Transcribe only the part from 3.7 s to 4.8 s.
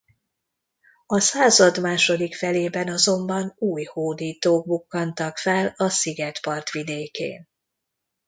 hódítók